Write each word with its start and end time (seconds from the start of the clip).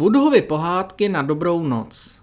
Woodhovy 0.00 0.42
pohádky 0.42 1.08
na 1.08 1.22
dobrou 1.22 1.62
noc. 1.62 2.22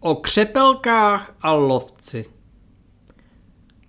O 0.00 0.14
křepelkách 0.14 1.36
a 1.40 1.52
lovci. 1.52 2.24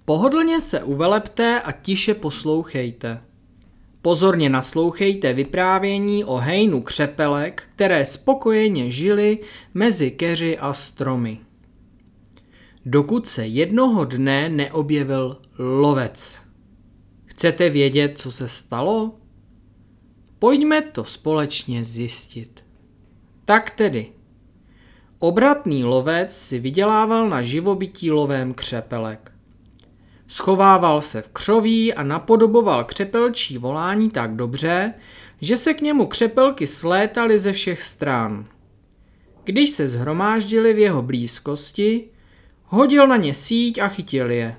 Pohodlně 0.05 0.61
se 0.61 0.83
uvelepte 0.83 1.61
a 1.61 1.71
tiše 1.71 2.13
poslouchejte. 2.13 3.21
Pozorně 4.01 4.49
naslouchejte 4.49 5.33
vyprávění 5.33 6.23
o 6.23 6.35
hejnu 6.35 6.81
křepelek, 6.81 7.63
které 7.75 8.05
spokojeně 8.05 8.91
žili 8.91 9.39
mezi 9.73 10.11
keři 10.11 10.57
a 10.57 10.73
stromy. 10.73 11.39
Dokud 12.85 13.27
se 13.27 13.47
jednoho 13.47 14.05
dne 14.05 14.49
neobjevil 14.49 15.41
lovec. 15.59 16.41
Chcete 17.25 17.69
vědět, 17.69 18.17
co 18.17 18.31
se 18.31 18.47
stalo? 18.47 19.15
Pojďme 20.39 20.81
to 20.81 21.03
společně 21.03 21.83
zjistit. 21.83 22.66
Tak 23.47 23.71
tedy. 23.71 24.11
Obratný 25.19 25.83
lovec 25.83 26.37
si 26.37 26.59
vydělával 26.59 27.29
na 27.29 27.41
živobytí 27.41 28.11
lovem 28.11 28.53
křepelek. 28.53 29.31
Schovával 30.27 31.01
se 31.01 31.21
v 31.21 31.29
křoví 31.29 31.93
a 31.93 32.03
napodoboval 32.03 32.83
křepelčí 32.83 33.57
volání 33.57 34.09
tak 34.09 34.35
dobře, 34.35 34.93
že 35.41 35.57
se 35.57 35.73
k 35.73 35.81
němu 35.81 36.05
křepelky 36.05 36.67
slétaly 36.67 37.39
ze 37.39 37.53
všech 37.53 37.81
stran. 37.81 38.45
Když 39.43 39.69
se 39.69 39.87
zhromáždili 39.87 40.73
v 40.73 40.79
jeho 40.79 41.01
blízkosti, 41.01 42.09
hodil 42.65 43.07
na 43.07 43.17
ně 43.17 43.33
síť 43.33 43.77
a 43.77 43.87
chytil 43.87 44.31
je. 44.31 44.57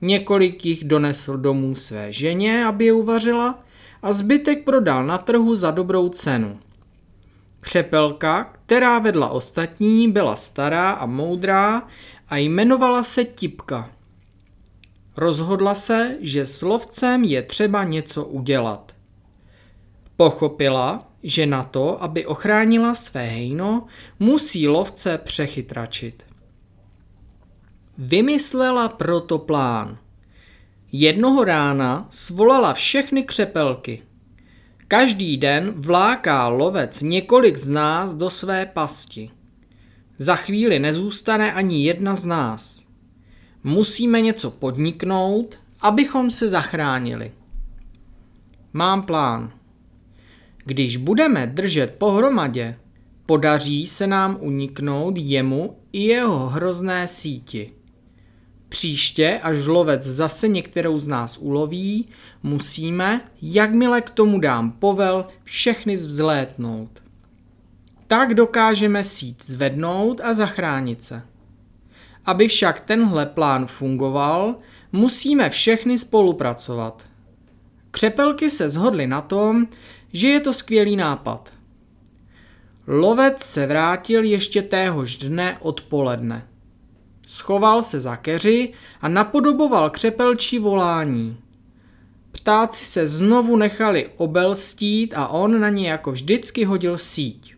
Několik 0.00 0.66
jich 0.66 0.84
donesl 0.84 1.36
domů 1.36 1.74
své 1.74 2.12
ženě, 2.12 2.66
aby 2.66 2.84
je 2.84 2.92
uvařila, 2.92 3.60
a 4.02 4.12
zbytek 4.12 4.64
prodal 4.64 5.06
na 5.06 5.18
trhu 5.18 5.54
za 5.54 5.70
dobrou 5.70 6.08
cenu. 6.08 6.58
Křepelka, 7.62 8.44
která 8.44 8.98
vedla 8.98 9.28
ostatní, 9.28 10.12
byla 10.12 10.36
stará 10.36 10.90
a 10.90 11.06
moudrá 11.06 11.86
a 12.28 12.36
jmenovala 12.36 13.02
se 13.02 13.24
Tipka. 13.24 13.90
Rozhodla 15.16 15.74
se, 15.74 16.16
že 16.20 16.46
s 16.46 16.62
lovcem 16.62 17.24
je 17.24 17.42
třeba 17.42 17.84
něco 17.84 18.24
udělat. 18.24 18.94
Pochopila, 20.16 21.08
že 21.22 21.46
na 21.46 21.64
to, 21.64 22.02
aby 22.02 22.26
ochránila 22.26 22.94
své 22.94 23.26
hejno, 23.26 23.86
musí 24.18 24.68
lovce 24.68 25.18
přechytračit. 25.18 26.26
Vymyslela 27.98 28.88
proto 28.88 29.38
plán. 29.38 29.98
Jednoho 30.92 31.44
rána 31.44 32.06
svolala 32.10 32.74
všechny 32.74 33.22
křepelky. 33.22 34.02
Každý 34.92 35.36
den 35.36 35.72
vláká 35.76 36.48
lovec 36.48 37.02
několik 37.02 37.56
z 37.56 37.68
nás 37.68 38.14
do 38.14 38.30
své 38.30 38.66
pasti. 38.66 39.30
Za 40.18 40.36
chvíli 40.36 40.78
nezůstane 40.78 41.52
ani 41.52 41.84
jedna 41.84 42.14
z 42.14 42.24
nás. 42.24 42.86
Musíme 43.64 44.20
něco 44.20 44.50
podniknout, 44.50 45.58
abychom 45.80 46.30
se 46.30 46.48
zachránili. 46.48 47.32
Mám 48.72 49.02
plán. 49.02 49.52
Když 50.64 50.96
budeme 50.96 51.46
držet 51.46 51.94
pohromadě, 51.98 52.76
podaří 53.26 53.86
se 53.86 54.06
nám 54.06 54.36
uniknout 54.40 55.14
jemu 55.18 55.76
i 55.92 56.02
jeho 56.02 56.48
hrozné 56.48 57.08
síti. 57.08 57.72
Příště, 58.72 59.40
až 59.42 59.66
lovec 59.66 60.02
zase 60.02 60.48
některou 60.48 60.98
z 60.98 61.08
nás 61.08 61.38
uloví, 61.38 62.08
musíme, 62.42 63.20
jakmile 63.42 64.00
k 64.00 64.10
tomu 64.10 64.40
dám 64.40 64.72
povel, 64.72 65.26
všechny 65.44 65.96
vzlétnout. 65.96 67.02
Tak 68.06 68.34
dokážeme 68.34 69.04
síť 69.04 69.44
zvednout 69.44 70.20
a 70.24 70.34
zachránit 70.34 71.02
se. 71.02 71.22
Aby 72.24 72.48
však 72.48 72.80
tenhle 72.80 73.26
plán 73.26 73.66
fungoval, 73.66 74.54
musíme 74.92 75.50
všechny 75.50 75.98
spolupracovat. 75.98 77.06
Křepelky 77.90 78.50
se 78.50 78.70
zhodly 78.70 79.06
na 79.06 79.20
tom, 79.20 79.68
že 80.12 80.28
je 80.28 80.40
to 80.40 80.52
skvělý 80.52 80.96
nápad. 80.96 81.52
Lovec 82.86 83.42
se 83.42 83.66
vrátil 83.66 84.24
ještě 84.24 84.62
téhož 84.62 85.16
dne 85.16 85.58
odpoledne. 85.60 86.51
Schoval 87.32 87.82
se 87.82 88.00
za 88.00 88.16
keři 88.16 88.72
a 89.00 89.08
napodoboval 89.08 89.90
křepelčí 89.90 90.58
volání. 90.58 91.36
Ptáci 92.32 92.84
se 92.84 93.08
znovu 93.08 93.56
nechali 93.56 94.10
obelstít 94.16 95.14
a 95.16 95.28
on 95.28 95.60
na 95.60 95.68
ně 95.68 95.90
jako 95.90 96.12
vždycky 96.12 96.64
hodil 96.64 96.98
síť. 96.98 97.54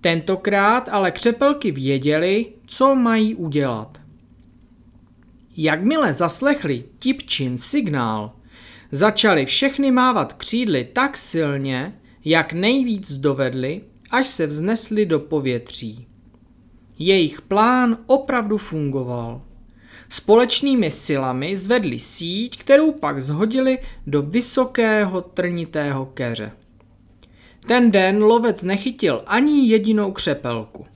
Tentokrát 0.00 0.88
ale 0.88 1.10
křepelky 1.10 1.70
věděli, 1.70 2.46
co 2.66 2.94
mají 2.94 3.34
udělat. 3.34 4.00
Jakmile 5.56 6.14
zaslechli 6.14 6.84
tipčin 6.98 7.58
signál, 7.58 8.32
začali 8.90 9.46
všechny 9.46 9.90
mávat 9.90 10.32
křídly 10.32 10.88
tak 10.92 11.16
silně, 11.16 12.00
jak 12.24 12.52
nejvíc 12.52 13.12
dovedli, 13.12 13.82
až 14.10 14.26
se 14.26 14.46
vznesli 14.46 15.06
do 15.06 15.20
povětří. 15.20 16.06
Jejich 17.02 17.42
plán 17.42 17.98
opravdu 18.06 18.58
fungoval. 18.58 19.42
Společnými 20.08 20.90
silami 20.90 21.56
zvedli 21.56 21.98
síť, 21.98 22.58
kterou 22.58 22.92
pak 22.92 23.22
zhodili 23.22 23.78
do 24.06 24.22
vysokého 24.22 25.20
trnitého 25.20 26.06
keře. 26.06 26.52
Ten 27.66 27.90
den 27.90 28.22
lovec 28.22 28.62
nechytil 28.62 29.22
ani 29.26 29.68
jedinou 29.68 30.12
křepelku. 30.12 30.86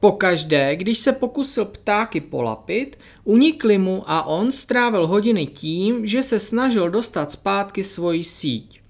Pokaždé, 0.00 0.76
když 0.76 0.98
se 0.98 1.12
pokusil 1.12 1.64
ptáky 1.64 2.20
polapit, 2.20 2.98
unikli 3.24 3.78
mu 3.78 4.02
a 4.06 4.22
on 4.22 4.52
strávil 4.52 5.06
hodiny 5.06 5.46
tím, 5.46 6.06
že 6.06 6.22
se 6.22 6.40
snažil 6.40 6.90
dostat 6.90 7.32
zpátky 7.32 7.84
svoji 7.84 8.24
síť. 8.24 8.80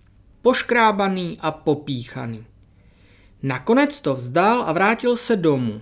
Poškrábaný 0.42 1.38
a 1.40 1.50
popíchaný. 1.50 2.44
Nakonec 3.42 4.00
to 4.00 4.14
vzdal 4.14 4.62
a 4.62 4.72
vrátil 4.72 5.16
se 5.16 5.36
domů. 5.36 5.80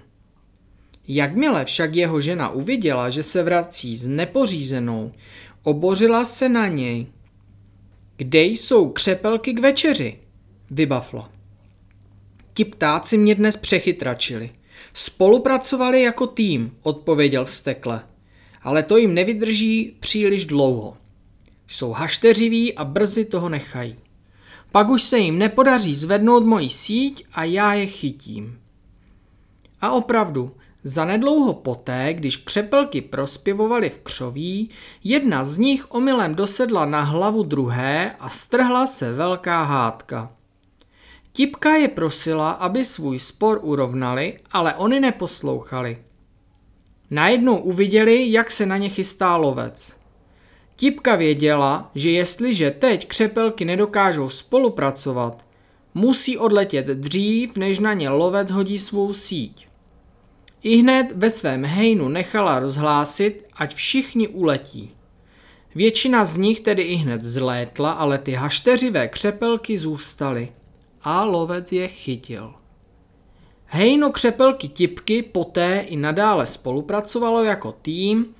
Jakmile 1.09 1.65
však 1.65 1.95
jeho 1.97 2.21
žena 2.21 2.49
uviděla, 2.49 3.11
že 3.11 3.23
se 3.23 3.43
vrací 3.43 3.97
s 3.97 4.09
nepořízenou, 4.09 5.13
obořila 5.63 6.25
se 6.25 6.49
na 6.49 6.69
něj. 6.69 7.07
Kde 8.17 8.43
jsou 8.45 8.89
křepelky 8.89 9.53
k 9.53 9.61
večeři? 9.61 10.19
Vybafla. 10.71 11.31
Ti 12.55 12.65
ptáci 12.65 13.19
mě 13.19 13.35
dnes 13.35 13.57
přechytračili. 13.57 14.51
Spolupracovali 14.95 16.03
jako 16.03 16.27
tým, 16.27 16.77
odpověděl 16.83 17.45
vztekle. 17.45 18.01
Ale 18.63 18.83
to 18.83 18.97
jim 18.97 19.15
nevydrží 19.15 19.97
příliš 20.01 20.45
dlouho. 20.45 20.97
Jsou 21.67 21.91
hašteřiví 21.91 22.75
a 22.75 22.85
brzy 22.85 23.25
toho 23.25 23.49
nechají. 23.49 23.97
Pak 24.73 24.89
už 24.89 25.03
se 25.03 25.19
jim 25.19 25.39
nepodaří 25.39 25.95
zvednout 25.95 26.45
moji 26.45 26.69
síť 26.69 27.25
a 27.33 27.45
já 27.45 27.75
je 27.75 27.87
chytím. 27.87 28.59
A 29.81 29.91
opravdu, 29.91 30.57
Zanedlouho 30.85 31.55
poté, 31.55 32.15
když 32.15 32.37
křepelky 32.37 33.01
prospěvovaly 33.01 33.91
v 33.91 33.99
křoví, 33.99 34.71
jedna 35.05 35.45
z 35.45 35.59
nich 35.59 35.93
omylem 35.95 36.35
dosedla 36.35 36.85
na 36.85 37.01
hlavu 37.01 37.43
druhé 37.43 38.17
a 38.21 38.29
strhla 38.29 38.87
se 38.87 39.13
velká 39.13 39.63
hádka. 39.63 40.33
Tipka 41.33 41.75
je 41.75 41.89
prosila, 41.89 42.51
aby 42.51 42.85
svůj 42.85 43.19
spor 43.19 43.61
urovnali, 43.63 44.39
ale 44.51 44.75
oni 44.75 45.01
neposlouchali. 45.01 45.99
Najednou 47.11 47.59
uviděli, 47.59 48.33
jak 48.33 48.51
se 48.51 48.67
na 48.67 48.77
ně 48.77 48.89
chystá 48.89 49.37
lovec. 49.37 49.97
Tipka 50.77 51.17
věděla, 51.17 51.91
že 51.95 52.11
jestliže 52.11 52.71
teď 52.71 53.09
křepelky 53.09 53.65
nedokážou 53.65 54.29
spolupracovat, 54.29 55.45
musí 55.95 56.39
odletět 56.39 56.87
dřív, 56.87 57.57
než 57.57 57.79
na 57.79 57.93
ně 57.93 58.09
lovec 58.09 58.51
hodí 58.51 58.79
svou 58.79 59.13
síť. 59.13 59.72
I 60.63 60.77
hned 60.77 61.13
ve 61.17 61.31
svém 61.31 61.65
hejnu 61.65 62.09
nechala 62.09 62.59
rozhlásit, 62.59 63.47
ať 63.53 63.75
všichni 63.75 64.29
uletí. 64.29 64.95
Většina 65.75 66.25
z 66.25 66.37
nich 66.37 66.61
tedy 66.61 66.83
i 66.83 66.95
hned 66.95 67.23
vzlétla, 67.23 67.93
ale 67.93 68.19
ty 68.19 68.33
hašteřivé 68.33 69.09
křepelky 69.09 69.79
zůstaly 69.79 70.53
a 71.03 71.25
lovec 71.25 71.73
je 71.73 71.89
chytil. 71.89 72.55
Hejno 73.65 74.11
křepelky 74.11 74.69
tipky 74.69 75.23
poté 75.23 75.81
i 75.81 75.97
nadále 75.97 76.47
spolupracovalo 76.47 77.45
jako 77.45 77.73
tým 77.83 78.35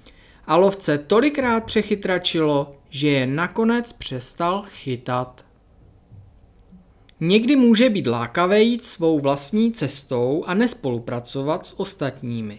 a 0.47 0.57
lovce 0.57 0.99
tolikrát 0.99 1.65
přechytračilo, 1.65 2.77
že 2.91 3.09
je 3.09 3.27
nakonec 3.27 3.93
přestal 3.93 4.65
chytat. 4.69 5.45
Někdy 7.25 7.57
může 7.57 7.91
být 7.91 8.07
lákavé 8.07 8.63
jít 8.63 8.85
svou 8.85 9.21
vlastní 9.21 9.73
cestou 9.73 10.45
a 10.47 10.55
nespolupracovat 10.55 11.67
s 11.67 11.81
ostatními. 11.81 12.59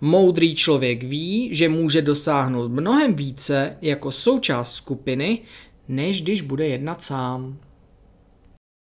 Moudrý 0.00 0.54
člověk 0.54 1.02
ví, 1.02 1.48
že 1.52 1.68
může 1.68 2.02
dosáhnout 2.02 2.68
mnohem 2.68 3.14
více 3.14 3.76
jako 3.82 4.12
součást 4.12 4.72
skupiny, 4.72 5.38
než 5.88 6.22
když 6.22 6.42
bude 6.42 6.66
jednat 6.66 7.02
sám. 7.02 7.58